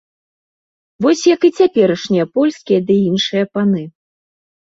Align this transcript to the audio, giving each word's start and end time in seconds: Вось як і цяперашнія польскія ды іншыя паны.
Вось 1.05 1.25
як 1.35 1.41
і 1.49 1.51
цяперашнія 1.59 2.25
польскія 2.37 2.79
ды 2.87 2.95
іншыя 3.09 3.43
паны. 3.59 3.83